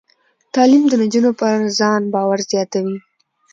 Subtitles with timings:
[0.53, 2.97] تعلیم د نجونو پر ځان باور زیاتوي.